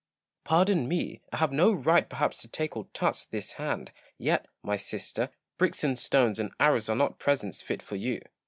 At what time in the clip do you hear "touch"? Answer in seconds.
2.91-3.29